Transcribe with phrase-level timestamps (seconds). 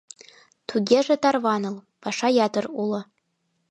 [0.67, 3.01] —Тугеже тарваныл, паша ятыр уло.